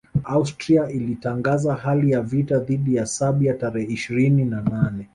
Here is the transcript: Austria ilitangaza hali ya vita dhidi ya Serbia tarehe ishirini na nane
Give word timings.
Austria 0.23 0.89
ilitangaza 0.89 1.75
hali 1.75 2.11
ya 2.11 2.21
vita 2.21 2.59
dhidi 2.59 2.95
ya 2.95 3.05
Serbia 3.05 3.53
tarehe 3.53 3.85
ishirini 3.93 4.45
na 4.45 4.61
nane 4.61 5.09